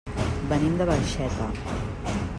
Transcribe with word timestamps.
Venim 0.53 0.79
de 0.79 0.87
Barxeta. 0.91 1.49